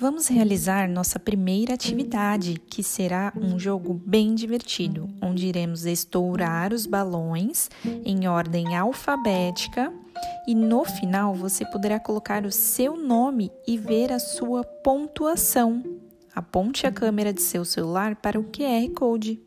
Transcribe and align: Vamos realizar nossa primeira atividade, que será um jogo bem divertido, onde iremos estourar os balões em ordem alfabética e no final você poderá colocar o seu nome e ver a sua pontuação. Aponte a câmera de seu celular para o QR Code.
Vamos 0.00 0.28
realizar 0.28 0.88
nossa 0.88 1.18
primeira 1.18 1.74
atividade, 1.74 2.58
que 2.70 2.82
será 2.82 3.34
um 3.36 3.58
jogo 3.58 3.92
bem 3.92 4.34
divertido, 4.34 5.10
onde 5.20 5.46
iremos 5.46 5.84
estourar 5.84 6.72
os 6.72 6.86
balões 6.86 7.68
em 8.02 8.26
ordem 8.26 8.74
alfabética 8.74 9.92
e 10.48 10.54
no 10.54 10.86
final 10.86 11.34
você 11.34 11.66
poderá 11.66 12.00
colocar 12.00 12.46
o 12.46 12.50
seu 12.50 12.96
nome 12.96 13.52
e 13.68 13.76
ver 13.76 14.10
a 14.10 14.18
sua 14.18 14.64
pontuação. 14.64 15.82
Aponte 16.34 16.86
a 16.86 16.92
câmera 16.92 17.30
de 17.30 17.42
seu 17.42 17.62
celular 17.62 18.16
para 18.16 18.40
o 18.40 18.44
QR 18.44 18.88
Code. 18.94 19.38